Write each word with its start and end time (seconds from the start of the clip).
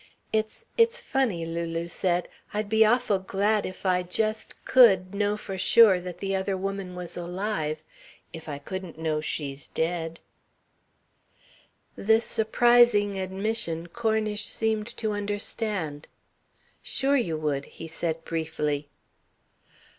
"It's 0.33 0.65
it's 0.79 0.99
funny," 0.99 1.45
Lulu 1.45 1.87
said. 1.87 2.27
"I'd 2.55 2.69
be 2.69 2.83
awful 2.83 3.19
glad 3.19 3.67
if 3.67 3.85
I 3.85 4.01
just 4.01 4.55
could 4.65 5.13
know 5.13 5.37
for 5.37 5.59
sure 5.59 6.01
that 6.01 6.17
the 6.17 6.35
other 6.35 6.57
woman 6.57 6.95
was 6.95 7.15
alive 7.15 7.83
if 8.33 8.49
I 8.49 8.57
couldn't 8.57 8.97
know 8.97 9.21
she's 9.21 9.67
dead." 9.67 10.19
This 11.95 12.25
surprising 12.25 13.19
admission 13.19 13.85
Cornish 13.85 14.45
seemed 14.45 14.87
to 14.97 15.11
understand. 15.11 16.07
"Sure 16.81 17.15
you 17.15 17.37
would," 17.37 17.65
he 17.65 17.87
said 17.87 18.25
briefly. 18.25 18.89